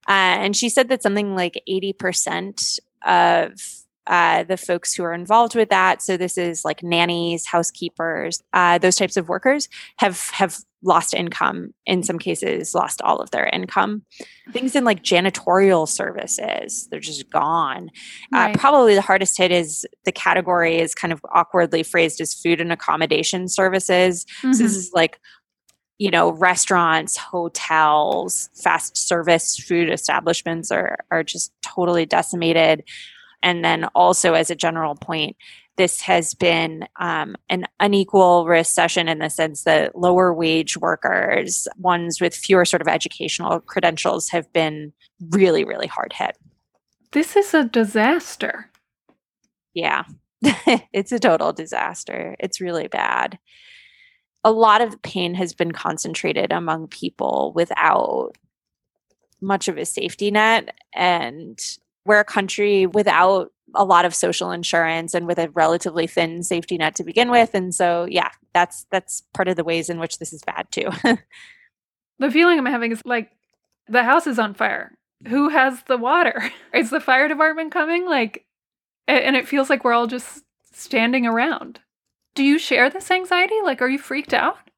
Uh, 0.08 0.41
and 0.43 0.55
she 0.55 0.69
said 0.69 0.89
that 0.89 1.03
something 1.03 1.36
like 1.36 1.62
80% 1.69 2.79
of 3.05 3.51
uh, 4.09 4.43
the 4.43 4.57
folks 4.57 4.93
who 4.93 5.03
are 5.03 5.13
involved 5.13 5.55
with 5.55 5.69
that. 5.69 6.01
So 6.01 6.17
this 6.17 6.37
is 6.37 6.65
like 6.65 6.83
nannies, 6.83 7.45
housekeepers, 7.45 8.41
uh, 8.53 8.77
those 8.79 8.95
types 8.97 9.15
of 9.15 9.29
workers 9.29 9.69
have 9.97 10.29
have 10.31 10.57
lost 10.81 11.13
income. 11.13 11.73
In 11.85 12.03
some 12.03 12.17
cases, 12.17 12.73
lost 12.73 13.01
all 13.01 13.19
of 13.19 13.31
their 13.31 13.45
income. 13.47 14.03
Things 14.51 14.75
in 14.75 14.83
like 14.85 15.03
janitorial 15.03 15.87
services, 15.87 16.87
they're 16.89 16.99
just 17.01 17.29
gone. 17.29 17.89
Right. 18.33 18.55
Uh, 18.55 18.57
probably 18.57 18.95
the 18.95 19.01
hardest 19.01 19.37
hit 19.37 19.51
is 19.51 19.85
the 20.05 20.11
category 20.11 20.79
is 20.79 20.95
kind 20.95 21.11
of 21.13 21.21
awkwardly 21.31 21.83
phrased 21.83 22.19
as 22.21 22.33
food 22.33 22.61
and 22.61 22.71
accommodation 22.71 23.47
services. 23.47 24.25
So 24.41 24.47
Mhm. 24.47 24.57
this 24.57 24.75
is 24.75 24.91
like 24.93 25.19
you 25.99 26.09
know 26.09 26.31
restaurants 26.31 27.17
hotels 27.17 28.49
fast 28.63 28.97
service 28.97 29.57
food 29.57 29.91
establishments 29.91 30.71
are 30.71 30.97
are 31.11 31.23
just 31.23 31.51
totally 31.61 32.05
decimated 32.05 32.83
and 33.41 33.63
then 33.63 33.86
also 33.96 34.34
as 34.34 34.50
a 34.50 34.55
general 34.55 34.96
point 34.96 35.36
this 35.79 36.01
has 36.01 36.34
been 36.34 36.86
um, 37.00 37.38
an 37.48 37.65
unequal 37.79 38.46
recession 38.46 39.08
in 39.08 39.19
the 39.19 39.29
sense 39.29 39.63
that 39.63 39.98
lower 39.98 40.34
wage 40.34 40.75
workers 40.75 41.69
ones 41.77 42.19
with 42.19 42.36
fewer 42.36 42.65
sort 42.65 42.81
of 42.81 42.89
educational 42.89 43.62
credentials 43.62 44.27
have 44.27 44.51
been 44.51 44.91
really 45.29 45.63
really 45.63 45.88
hard 45.88 46.12
hit. 46.12 46.38
This 47.13 47.38
is 47.38 47.53
a 47.53 47.63
disaster. 47.63 48.69
yeah. 49.74 50.03
It's 50.93 51.13
a 51.13 51.19
total 51.19 51.53
disaster. 51.53 52.36
It's 52.39 52.60
really 52.60 52.89
bad. 52.89 53.39
A 54.43 54.51
lot 54.51 54.81
of 54.81 54.91
the 54.91 54.98
pain 54.98 55.34
has 55.36 55.53
been 55.53 55.72
concentrated 55.72 56.51
among 56.51 56.88
people 56.88 57.53
without 57.55 58.31
much 59.41 59.69
of 59.69 59.77
a 59.77 59.86
safety 59.86 60.29
net 60.29 60.75
and 60.93 61.58
we're 62.05 62.19
a 62.19 62.25
country 62.25 62.85
without 62.85 63.51
a 63.75 63.85
lot 63.85 64.05
of 64.05 64.15
social 64.15 64.51
insurance 64.51 65.13
and 65.13 65.27
with 65.27 65.37
a 65.37 65.49
relatively 65.49 66.07
thin 66.07 66.41
safety 66.41 66.77
net 66.77 66.95
to 66.95 67.03
begin 67.03 67.29
with 67.29 67.53
and 67.53 67.75
so 67.75 68.07
yeah 68.09 68.29
that's 68.53 68.87
that's 68.89 69.23
part 69.33 69.47
of 69.47 69.55
the 69.55 69.63
ways 69.63 69.89
in 69.89 69.99
which 69.99 70.17
this 70.17 70.33
is 70.33 70.41
bad 70.43 70.65
too 70.71 70.89
The 72.19 72.29
feeling 72.29 72.59
I'm 72.59 72.65
having 72.65 72.91
is 72.91 73.01
like 73.05 73.31
the 73.87 74.03
house 74.03 74.27
is 74.27 74.37
on 74.37 74.53
fire. 74.53 74.91
Who 75.27 75.49
has 75.49 75.81
the 75.83 75.97
water? 75.97 76.51
Is 76.73 76.91
the 76.91 77.01
fire 77.01 77.27
department 77.27 77.73
coming? 77.73 78.05
Like, 78.05 78.45
and 79.07 79.35
it 79.35 79.47
feels 79.47 79.69
like 79.69 79.83
we're 79.83 79.93
all 79.93 80.07
just 80.07 80.43
standing 80.71 81.25
around. 81.25 81.79
Do 82.35 82.43
you 82.43 82.57
share 82.57 82.89
this 82.89 83.11
anxiety? 83.11 83.55
Like, 83.63 83.81
are 83.81 83.89
you 83.89 83.97
freaked 83.97 84.33
out? 84.33 84.68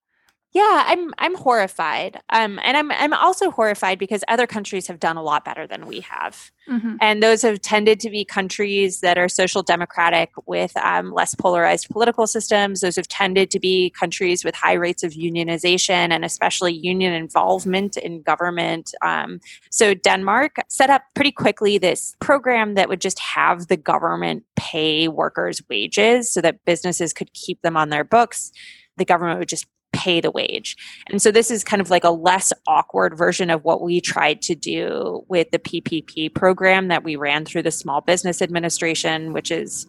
Yeah, 0.53 0.83
I'm 0.85 1.13
I'm 1.17 1.35
horrified. 1.35 2.19
Um, 2.29 2.59
and 2.61 2.75
I'm 2.75 2.91
I'm 2.91 3.13
also 3.13 3.51
horrified 3.51 3.97
because 3.97 4.21
other 4.27 4.45
countries 4.45 4.87
have 4.87 4.99
done 4.99 5.15
a 5.15 5.23
lot 5.23 5.45
better 5.45 5.65
than 5.65 5.85
we 5.85 6.01
have, 6.01 6.51
Mm-hmm. 6.69 6.97
and 7.01 7.23
those 7.23 7.41
have 7.41 7.59
tended 7.61 7.99
to 8.01 8.09
be 8.09 8.23
countries 8.23 8.99
that 9.01 9.17
are 9.17 9.27
social 9.27 9.63
democratic 9.63 10.29
with 10.45 10.75
um, 10.77 11.11
less 11.11 11.33
polarized 11.35 11.89
political 11.89 12.27
systems. 12.27 12.81
Those 12.81 12.97
have 12.97 13.07
tended 13.07 13.49
to 13.51 13.59
be 13.59 13.89
countries 13.89 14.45
with 14.45 14.55
high 14.55 14.73
rates 14.73 15.03
of 15.03 15.11
unionization 15.13 16.11
and 16.11 16.23
especially 16.23 16.73
union 16.73 17.13
involvement 17.13 17.97
in 17.97 18.21
government. 18.21 18.93
Um, 19.01 19.39
so 19.69 19.93
Denmark 19.93 20.57
set 20.69 20.89
up 20.89 21.01
pretty 21.15 21.31
quickly 21.31 21.77
this 21.77 22.15
program 22.19 22.75
that 22.75 22.89
would 22.89 23.01
just 23.01 23.19
have 23.19 23.67
the 23.67 23.77
government 23.77 24.43
pay 24.55 25.07
workers' 25.07 25.61
wages 25.69 26.31
so 26.31 26.41
that 26.41 26.63
businesses 26.65 27.11
could 27.11 27.33
keep 27.33 27.61
them 27.63 27.75
on 27.75 27.89
their 27.89 28.03
books. 28.03 28.51
The 28.97 29.05
government 29.05 29.39
would 29.39 29.49
just 29.49 29.65
pay 30.01 30.19
the 30.19 30.31
wage. 30.31 30.75
And 31.09 31.21
so 31.21 31.31
this 31.31 31.51
is 31.51 31.63
kind 31.63 31.81
of 31.81 31.91
like 31.91 32.03
a 32.03 32.09
less 32.09 32.51
awkward 32.65 33.15
version 33.15 33.51
of 33.51 33.63
what 33.63 33.81
we 33.81 34.01
tried 34.01 34.41
to 34.43 34.55
do 34.55 35.23
with 35.27 35.51
the 35.51 35.59
PPP 35.59 36.33
program 36.33 36.87
that 36.87 37.03
we 37.03 37.15
ran 37.15 37.45
through 37.45 37.63
the 37.63 37.71
Small 37.71 38.01
Business 38.01 38.41
Administration, 38.41 39.31
which 39.31 39.51
is 39.51 39.85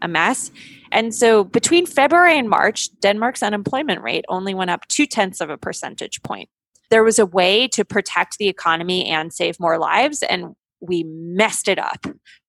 a 0.00 0.08
mess. 0.08 0.50
And 0.92 1.14
so 1.14 1.44
between 1.44 1.84
February 1.84 2.38
and 2.38 2.48
March, 2.48 2.88
Denmark's 3.00 3.42
unemployment 3.42 4.02
rate 4.02 4.24
only 4.28 4.54
went 4.54 4.70
up 4.70 4.88
two 4.88 5.04
tenths 5.04 5.42
of 5.42 5.50
a 5.50 5.58
percentage 5.58 6.22
point. 6.22 6.48
There 6.88 7.04
was 7.04 7.18
a 7.18 7.26
way 7.26 7.68
to 7.68 7.84
protect 7.84 8.38
the 8.38 8.48
economy 8.48 9.06
and 9.06 9.30
save 9.30 9.60
more 9.60 9.78
lives, 9.78 10.22
and 10.22 10.56
we 10.80 11.04
messed 11.04 11.68
it 11.68 11.78
up 11.78 12.06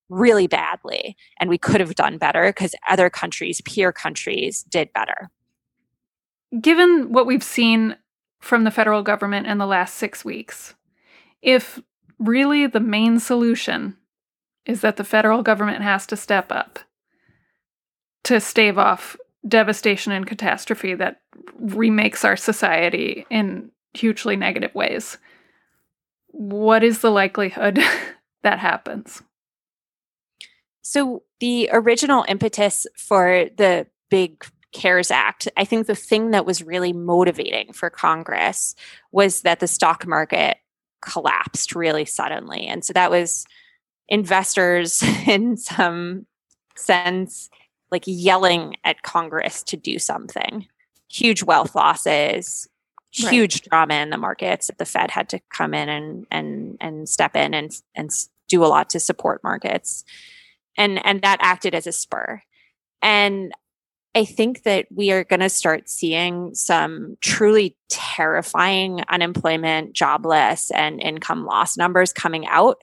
really 0.10 0.48
badly. 0.48 1.18
And 1.39 1.50
we 1.50 1.58
could 1.58 1.82
have 1.82 1.96
done 1.96 2.18
better 2.18 2.48
because 2.48 2.74
other 2.89 3.10
countries, 3.10 3.62
peer 3.62 3.91
countries, 3.91 4.63
did 4.63 4.91
better. 4.94 5.30
Given 6.60 7.12
what 7.12 7.25
we've 7.25 7.43
seen 7.43 7.96
from 8.39 8.63
the 8.63 8.72
federal 8.72 9.03
government 9.03 9.48
in 9.48 9.58
the 9.58 9.65
last 9.65 9.96
six 9.96 10.25
weeks, 10.25 10.74
if 11.41 11.79
really 12.20 12.67
the 12.67 12.79
main 12.79 13.20
solution 13.20 13.98
is 14.65 14.81
that 14.81 14.98
the 14.98 15.03
federal 15.03 15.43
government 15.43 15.81
has 15.81 16.05
to 16.08 16.15
step 16.15 16.51
up 16.51 16.79
to 18.24 18.39
stave 18.39 18.77
off 18.77 19.17
devastation 19.48 20.12
and 20.12 20.27
catastrophe 20.27 20.93
that 20.93 21.22
remakes 21.58 22.24
our 22.24 22.36
society 22.36 23.25
in 23.29 23.72
hugely 23.93 24.36
negative 24.36 24.74
ways, 24.75 25.17
what 26.27 26.84
is 26.84 27.00
the 27.00 27.10
likelihood 27.10 27.79
that 28.43 28.60
happens? 28.60 29.22
So, 30.84 31.24
the 31.39 31.70
original 31.72 32.25
impetus 32.27 32.86
for 32.98 33.46
the 33.58 33.88
big 34.10 34.43
CARES 34.74 35.12
Act, 35.12 35.48
I 35.58 35.66
think 35.66 35.88
the 35.88 35.96
thing 35.96 36.32
that 36.32 36.46
was 36.46 36.63
really 36.63 36.94
motivating 36.94 37.74
for 37.74 37.90
Congress 37.90 38.75
was 39.12 39.42
that 39.42 39.60
the 39.60 39.68
stock 39.68 40.08
market 40.08 40.58
collapsed 41.01 41.75
really 41.75 42.06
suddenly. 42.06 42.68
And 42.68 42.84
so 42.86 42.94
that 42.94 43.12
was 43.12 43.46
investors, 44.08 45.04
in 45.28 45.58
some 45.58 46.25
sense, 46.75 47.50
like 47.92 48.04
yelling 48.06 48.75
at 48.84 49.04
Congress 49.04 49.63
to 49.63 49.78
do 49.78 50.00
something. 50.00 50.68
Huge 51.10 51.44
wealth 51.44 51.75
losses, 51.75 52.68
Right. 53.22 53.34
huge 53.34 53.63
drama 53.63 53.96
in 53.96 54.10
the 54.10 54.18
markets. 54.18 54.68
That 54.68 54.78
the 54.78 54.86
Fed 54.86 55.12
had 55.12 55.28
to 55.30 55.42
come 55.54 55.74
in 55.74 55.90
and 55.90 56.25
and 56.32 56.78
and 56.80 57.10
step 57.10 57.36
in 57.36 57.54
and 57.54 57.70
and 57.94 58.10
do 58.48 58.63
a 58.63 58.68
lot 58.68 58.90
to 58.92 59.01
support 59.01 59.44
markets 59.44 60.06
and 60.78 61.06
and 61.06 61.22
that 61.22 61.38
acted 61.42 61.75
as 61.75 61.88
a 61.88 61.92
spur 61.92 62.42
and 63.01 63.51
i 64.15 64.25
think 64.25 64.63
that 64.63 64.88
we 64.94 65.12
are 65.12 65.24
going 65.24 65.39
to 65.39 65.50
start 65.50 65.89
seeing 65.89 66.53
some 66.53 67.15
truly 67.22 67.75
terrifying 67.89 69.03
unemployment 69.10 69.94
jobless 69.94 70.72
and 70.72 71.01
income 71.01 71.46
loss 71.46 71.77
numbers 71.77 72.13
coming 72.13 72.48
out. 72.48 72.82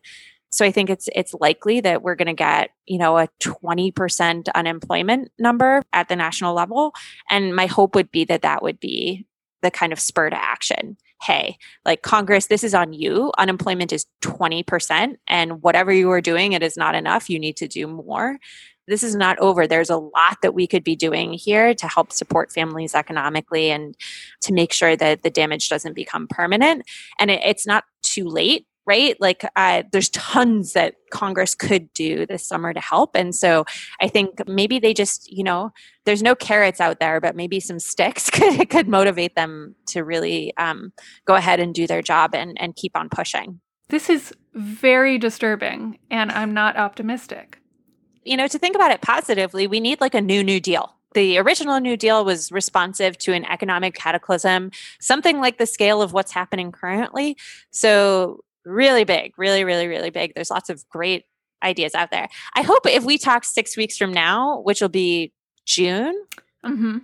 So 0.51 0.65
i 0.65 0.71
think 0.71 0.91
it's 0.91 1.09
it's 1.15 1.35
likely 1.35 1.81
that 1.81 2.03
we're 2.03 2.15
going 2.15 2.27
to 2.27 2.35
get 2.35 2.71
you 2.87 2.99
know 2.99 3.19
a 3.19 3.29
20% 3.43 4.49
unemployment 4.55 5.31
number 5.39 5.83
at 5.93 6.09
the 6.09 6.17
national 6.17 6.55
level. 6.55 6.93
And 7.31 7.55
my 7.57 7.67
hope 7.67 7.95
would 7.95 8.11
be 8.11 8.25
that 8.27 8.43
that 8.43 8.63
would 8.63 8.81
be 8.81 9.27
the 9.63 9.71
kind 9.71 9.93
of 9.93 10.01
spur 10.01 10.31
to 10.31 10.37
action 10.37 10.97
hey, 11.23 11.59
like 11.85 12.03
Congress, 12.03 12.47
this 12.47 12.65
is 12.65 12.75
on 12.75 12.93
you. 12.93 13.33
Unemployment 13.39 13.93
is 13.93 14.07
20%, 14.23 15.17
and 15.27 15.63
whatever 15.63 15.93
you 15.93 16.11
are 16.11 16.21
doing, 16.21 16.53
it 16.53 16.63
is 16.63 16.77
not 16.77 16.95
enough. 16.95 17.29
You 17.29 17.39
need 17.39 17.57
to 17.57 17.69
do 17.69 17.87
more. 17.87 18.39
This 18.87 19.03
is 19.03 19.15
not 19.15 19.39
over. 19.39 19.67
There's 19.67 19.91
a 19.91 19.97
lot 19.97 20.39
that 20.43 20.55
we 20.55 20.67
could 20.67 20.83
be 20.83 20.97
doing 20.97 21.35
here 21.35 21.75
to 21.75 21.89
help 21.89 22.13
support 22.13 22.51
families 22.51 22.95
economically 22.95 23.71
and 23.71 23.95
to 24.43 24.53
make 24.53 24.73
sure 24.73 24.97
that 24.97 25.23
the 25.23 25.31
damage 25.31 25.69
doesn't 25.69 25.95
become 25.95 26.27
permanent. 26.27 26.85
And 27.19 27.31
it, 27.31 27.43
it's 27.45 27.67
not 27.67 27.85
too 28.03 28.25
late 28.25 28.67
right? 28.89 29.21
Like 29.21 29.45
uh, 29.55 29.83
there's 29.93 30.09
tons 30.09 30.73
that 30.73 30.95
Congress 31.11 31.55
could 31.55 31.93
do 31.93 32.25
this 32.25 32.43
summer 32.45 32.73
to 32.73 32.81
help. 32.81 33.15
And 33.15 33.35
so 33.35 33.67
I 34.01 34.09
think 34.09 34.49
maybe 34.49 34.79
they 34.79 34.95
just, 34.95 35.31
you 35.31 35.45
know, 35.45 35.71
there's 36.07 36.23
no 36.23 36.35
carrots 36.35 36.81
out 36.81 36.99
there, 36.99 37.21
but 37.21 37.37
maybe 37.37 37.61
some 37.61 37.79
sticks 37.79 38.31
could, 38.31 38.71
could 38.71 38.89
motivate 38.89 39.37
them 39.37 39.75
to 39.89 40.03
really 40.03 40.57
um, 40.57 40.93
go 41.27 41.35
ahead 41.35 41.61
and 41.61 41.75
do 41.75 41.87
their 41.87 42.01
job 42.01 42.35
and, 42.35 42.59
and 42.59 42.75
keep 42.77 42.97
on 42.97 43.11
pushing. 43.11 43.61
This 43.91 44.09
is 44.11 44.33
very 44.55 45.19
disturbing, 45.19 45.99
and 46.11 46.31
I'm 46.33 46.53
not 46.53 46.77
optimistic. 46.77 47.59
You 48.25 48.37
know, 48.37 48.47
to 48.47 48.59
think 48.59 48.75
about 48.75 48.91
it 48.91 49.01
positively, 49.01 49.67
we 49.67 49.81
need 49.81 50.01
like 50.01 50.15
a 50.15 50.21
new 50.21 50.43
New 50.43 50.61
Deal 50.61 50.95
the 51.15 51.39
original 51.39 51.81
New 51.81 51.97
Deal 51.97 52.25
was 52.25 52.53
responsive 52.53 53.17
to 53.19 53.33
an 53.33 53.45
economic 53.47 53.95
cataclysm, 53.95 54.71
something 55.01 55.41
like 55.41 55.59
the 55.59 55.67
scale 55.67 56.03
of 56.03 56.13
what's 56.13 56.33
happening 56.33 56.71
currently. 56.71 57.37
So 57.71 58.45
really 58.69 59.05
big, 59.05 59.33
really, 59.39 59.65
really, 59.65 59.87
really 59.87 60.11
big. 60.11 60.35
There's 60.35 60.51
lots 60.51 60.71
of 60.71 60.87
great 60.89 61.25
ideas 61.63 61.95
out 61.95 62.11
there. 62.11 62.29
I 62.55 62.63
hope 62.63 62.87
if 62.87 63.05
we 63.05 63.19
talk 63.19 63.45
six 63.45 63.77
weeks 63.77 63.97
from 63.97 64.13
now, 64.13 64.61
which 64.61 64.81
will 64.81 64.89
be 64.89 65.33
June, 65.65 66.15
mm-hmm. 66.65 66.99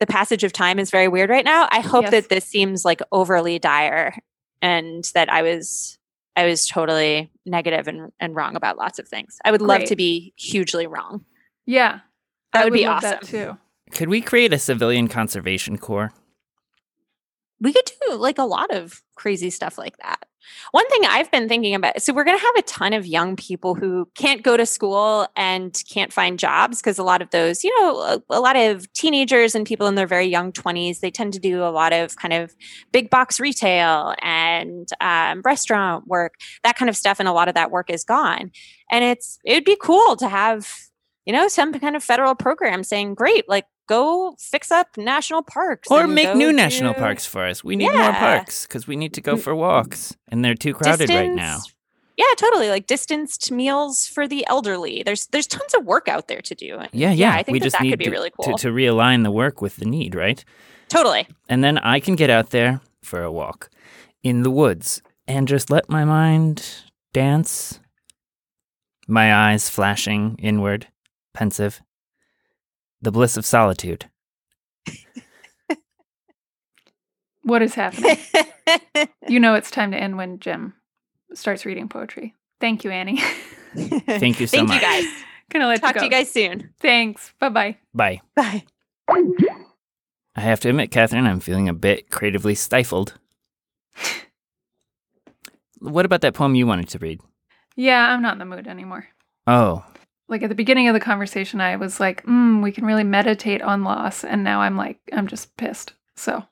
the 0.00 0.06
passage 0.06 0.44
of 0.44 0.52
time 0.52 0.78
is 0.78 0.90
very 0.90 1.08
weird 1.08 1.30
right 1.30 1.44
now. 1.44 1.68
I 1.70 1.80
hope 1.80 2.04
yes. 2.04 2.10
that 2.12 2.28
this 2.28 2.44
seems 2.44 2.84
like 2.84 3.02
overly 3.12 3.58
dire 3.58 4.16
and 4.62 5.04
that 5.14 5.30
I 5.30 5.42
was 5.42 5.98
I 6.36 6.46
was 6.46 6.68
totally 6.68 7.30
negative 7.44 7.88
and, 7.88 8.12
and 8.20 8.34
wrong 8.36 8.54
about 8.54 8.78
lots 8.78 9.00
of 9.00 9.08
things. 9.08 9.38
I 9.44 9.50
would 9.50 9.60
great. 9.60 9.80
love 9.80 9.88
to 9.88 9.96
be 9.96 10.32
hugely 10.36 10.86
wrong. 10.86 11.24
Yeah. 11.66 12.00
That 12.52 12.64
would, 12.64 12.72
would 12.72 12.78
be 12.78 12.86
awesome. 12.86 13.18
too. 13.24 13.58
Could 13.90 14.08
we 14.08 14.20
create 14.20 14.52
a 14.52 14.58
civilian 14.58 15.08
conservation 15.08 15.78
corps? 15.78 16.12
We 17.60 17.72
could 17.72 17.90
do 18.06 18.14
like 18.14 18.38
a 18.38 18.44
lot 18.44 18.72
of 18.72 19.02
crazy 19.16 19.50
stuff 19.50 19.78
like 19.78 19.96
that. 19.98 20.24
One 20.72 20.88
thing 20.88 21.04
I've 21.04 21.30
been 21.30 21.48
thinking 21.48 21.74
about 21.74 22.00
so, 22.02 22.12
we're 22.12 22.24
going 22.24 22.38
to 22.38 22.44
have 22.44 22.56
a 22.56 22.62
ton 22.62 22.92
of 22.92 23.06
young 23.06 23.36
people 23.36 23.74
who 23.74 24.08
can't 24.14 24.42
go 24.42 24.56
to 24.56 24.66
school 24.66 25.26
and 25.36 25.80
can't 25.90 26.12
find 26.12 26.38
jobs 26.38 26.80
because 26.80 26.98
a 26.98 27.02
lot 27.02 27.22
of 27.22 27.30
those, 27.30 27.64
you 27.64 27.80
know, 27.80 27.98
a, 28.00 28.22
a, 28.30 28.40
lot 28.40 28.56
of 28.56 28.90
teenagers 28.92 29.54
and 29.54 29.66
people 29.66 29.86
in 29.86 29.94
their 29.94 30.06
very 30.06 30.26
young 30.26 30.52
20s, 30.52 31.00
they 31.00 31.10
tend 31.10 31.32
to 31.34 31.38
do 31.38 31.62
a 31.62 31.70
lot 31.70 31.92
of 31.92 32.16
kind 32.16 32.34
of 32.34 32.54
big 32.92 33.10
box 33.10 33.40
retail 33.40 34.14
and 34.22 34.88
um, 35.00 35.42
restaurant 35.44 36.06
work, 36.06 36.34
that 36.64 36.76
kind 36.76 36.88
of 36.88 36.96
stuff. 36.96 37.18
And 37.18 37.28
a 37.28 37.32
lot 37.32 37.48
of 37.48 37.54
that 37.54 37.70
work 37.70 37.90
is 37.90 38.04
gone. 38.04 38.50
And 38.90 39.04
it's, 39.04 39.38
it 39.44 39.54
would 39.54 39.64
be 39.64 39.76
cool 39.80 40.16
to 40.16 40.28
have, 40.28 40.72
you 41.26 41.32
know, 41.32 41.48
some 41.48 41.72
kind 41.74 41.96
of 41.96 42.02
federal 42.02 42.34
program 42.34 42.84
saying, 42.84 43.14
great, 43.14 43.48
like 43.48 43.66
go 43.88 44.36
fix 44.38 44.70
up 44.70 44.96
national 44.96 45.42
parks 45.42 45.90
or 45.90 46.06
make 46.06 46.36
new 46.36 46.50
to... 46.50 46.56
national 46.56 46.94
parks 46.94 47.26
for 47.26 47.44
us. 47.44 47.64
We 47.64 47.74
need 47.74 47.86
yeah. 47.86 48.02
more 48.02 48.12
parks 48.12 48.66
because 48.66 48.86
we 48.86 48.94
need 48.94 49.14
to 49.14 49.20
go 49.20 49.36
for 49.36 49.54
walks, 49.54 50.16
and 50.28 50.44
they're 50.44 50.54
too 50.54 50.74
crowded 50.74 51.08
Distance, 51.08 51.28
right 51.28 51.34
now. 51.34 51.58
Yeah, 52.16 52.26
totally. 52.36 52.68
Like 52.68 52.86
distanced 52.86 53.50
meals 53.50 54.06
for 54.06 54.28
the 54.28 54.46
elderly. 54.48 55.02
There's 55.04 55.26
there's 55.26 55.46
tons 55.46 55.74
of 55.74 55.84
work 55.84 56.08
out 56.08 56.28
there 56.28 56.40
to 56.42 56.54
do. 56.54 56.66
Yeah, 56.66 56.86
yeah. 56.92 57.12
yeah 57.12 57.34
I 57.34 57.42
think 57.42 57.54
we 57.54 57.58
that, 57.58 57.64
just 57.64 57.78
that 57.78 57.82
need 57.82 57.90
could 57.90 57.98
be 57.98 58.04
to, 58.06 58.10
really 58.10 58.30
cool 58.30 58.56
to, 58.56 58.62
to 58.62 58.74
realign 58.74 59.24
the 59.24 59.30
work 59.30 59.60
with 59.60 59.76
the 59.76 59.86
need, 59.86 60.14
right? 60.14 60.44
Totally. 60.88 61.26
And 61.48 61.62
then 61.62 61.78
I 61.78 62.00
can 62.00 62.16
get 62.16 62.30
out 62.30 62.50
there 62.50 62.80
for 63.02 63.22
a 63.22 63.32
walk 63.32 63.70
in 64.22 64.42
the 64.42 64.50
woods 64.50 65.02
and 65.26 65.46
just 65.46 65.70
let 65.70 65.88
my 65.88 66.04
mind 66.04 66.66
dance. 67.12 67.80
My 69.06 69.34
eyes 69.34 69.70
flashing 69.70 70.36
inward, 70.38 70.88
pensive 71.32 71.80
the 73.00 73.12
bliss 73.12 73.36
of 73.36 73.44
solitude. 73.44 74.08
what 77.42 77.62
is 77.62 77.74
happening? 77.74 78.18
you 79.28 79.40
know 79.40 79.54
it's 79.54 79.70
time 79.70 79.92
to 79.92 79.96
end 79.96 80.16
when 80.16 80.38
Jim 80.38 80.74
starts 81.34 81.64
reading 81.64 81.88
poetry. 81.88 82.34
Thank 82.60 82.84
you, 82.84 82.90
Annie. 82.90 83.20
Thank 83.76 84.40
you 84.40 84.46
so 84.46 84.58
Thank 84.58 84.68
much. 84.68 84.80
Thank 84.80 85.04
you 85.04 85.10
guys. 85.10 85.24
Gonna 85.50 85.66
let 85.66 85.80
talk 85.80 85.94
you 85.94 86.00
to 86.00 86.04
you 86.06 86.10
guys 86.10 86.30
soon. 86.30 86.70
Thanks. 86.80 87.32
Bye-bye. 87.38 87.76
Bye. 87.94 88.20
Bye. 88.36 88.64
I 89.08 90.40
have 90.40 90.60
to 90.60 90.68
admit, 90.68 90.90
Katherine, 90.90 91.26
I'm 91.26 91.40
feeling 91.40 91.68
a 91.68 91.74
bit 91.74 92.10
creatively 92.10 92.54
stifled. 92.54 93.18
what 95.78 96.04
about 96.04 96.20
that 96.20 96.34
poem 96.34 96.54
you 96.54 96.66
wanted 96.66 96.88
to 96.90 96.98
read? 96.98 97.20
Yeah, 97.76 98.12
I'm 98.12 98.22
not 98.22 98.34
in 98.34 98.38
the 98.38 98.44
mood 98.44 98.66
anymore. 98.66 99.06
Oh, 99.46 99.84
like 100.28 100.42
at 100.42 100.48
the 100.48 100.54
beginning 100.54 100.88
of 100.88 100.94
the 100.94 101.00
conversation, 101.00 101.60
I 101.60 101.76
was 101.76 102.00
like, 102.00 102.24
mm, 102.24 102.62
we 102.62 102.72
can 102.72 102.84
really 102.84 103.04
meditate 103.04 103.62
on 103.62 103.84
loss. 103.84 104.24
And 104.24 104.44
now 104.44 104.60
I'm 104.60 104.76
like, 104.76 104.98
I'm 105.12 105.26
just 105.26 105.56
pissed. 105.56 105.94
So, 106.16 106.44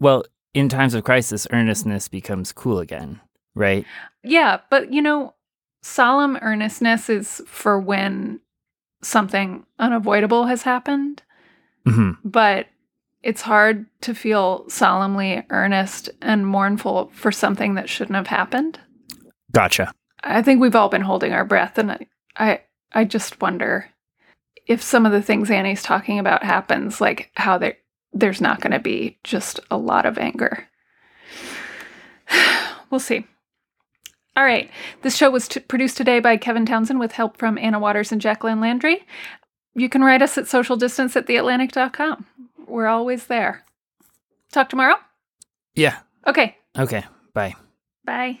well, 0.00 0.24
in 0.54 0.68
times 0.68 0.94
of 0.94 1.04
crisis, 1.04 1.46
earnestness 1.52 2.08
becomes 2.08 2.52
cool 2.52 2.78
again, 2.78 3.20
right? 3.54 3.84
Yeah. 4.22 4.60
But, 4.70 4.92
you 4.92 5.02
know, 5.02 5.34
solemn 5.82 6.36
earnestness 6.42 7.08
is 7.08 7.42
for 7.46 7.78
when 7.78 8.40
something 9.02 9.64
unavoidable 9.78 10.46
has 10.46 10.62
happened. 10.62 11.22
Mm-hmm. 11.86 12.28
But 12.28 12.66
it's 13.22 13.42
hard 13.42 13.86
to 14.02 14.14
feel 14.14 14.68
solemnly 14.68 15.44
earnest 15.50 16.10
and 16.22 16.46
mournful 16.46 17.10
for 17.14 17.30
something 17.30 17.74
that 17.74 17.88
shouldn't 17.88 18.16
have 18.16 18.26
happened. 18.28 18.80
Gotcha. 19.52 19.92
I 20.22 20.42
think 20.42 20.60
we've 20.60 20.74
all 20.76 20.88
been 20.88 21.02
holding 21.02 21.32
our 21.32 21.44
breath, 21.44 21.78
and 21.78 21.92
I, 21.92 22.06
I, 22.36 22.60
I 22.96 23.04
just 23.04 23.42
wonder 23.42 23.90
if 24.66 24.82
some 24.82 25.04
of 25.04 25.12
the 25.12 25.20
things 25.20 25.50
Annie's 25.50 25.82
talking 25.82 26.18
about 26.18 26.42
happens, 26.42 26.98
like 26.98 27.30
how 27.34 27.58
there 27.58 27.76
there's 28.14 28.40
not 28.40 28.62
going 28.62 28.72
to 28.72 28.78
be 28.78 29.18
just 29.22 29.60
a 29.70 29.76
lot 29.76 30.06
of 30.06 30.16
anger. 30.16 30.66
we'll 32.90 32.98
see. 32.98 33.26
All 34.34 34.44
right. 34.44 34.70
This 35.02 35.14
show 35.14 35.30
was 35.30 35.46
t- 35.46 35.60
produced 35.60 35.98
today 35.98 36.20
by 36.20 36.38
Kevin 36.38 36.64
Townsend 36.64 36.98
with 36.98 37.12
help 37.12 37.36
from 37.36 37.58
Anna 37.58 37.78
Waters 37.78 38.12
and 38.12 38.20
Jacqueline 38.20 38.60
Landry. 38.60 39.06
You 39.74 39.90
can 39.90 40.02
write 40.02 40.22
us 40.22 40.38
at 40.38 40.48
social 40.48 40.76
distance 40.76 41.14
at 41.16 41.26
theatlantic.com. 41.26 42.24
We're 42.66 42.86
always 42.86 43.26
there. 43.26 43.66
Talk 44.52 44.70
tomorrow? 44.70 44.96
Yeah. 45.74 45.98
Okay. 46.26 46.56
Okay. 46.78 47.04
Bye. 47.34 47.54
Bye. 48.06 48.40